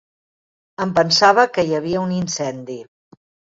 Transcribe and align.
Em 0.85 0.93
pensava 1.01 1.45
que 1.59 1.67
hi 1.69 1.77
havia 1.81 2.03
un 2.07 2.17
incendi. 2.17 2.81